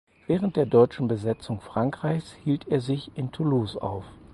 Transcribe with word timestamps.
Während 0.25 0.55
der 0.55 0.65
deutschen 0.65 1.07
Besetzung 1.07 1.61
Frankreichs 1.61 2.31
hielt 2.43 2.67
er 2.67 2.81
sich 2.81 3.11
in 3.15 3.31
Toulouse 3.31 3.77
auf. 3.77 4.03